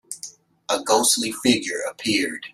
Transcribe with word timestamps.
A 0.67 0.81
ghostly 0.83 1.31
figure 1.31 1.81
appeared. 1.87 2.47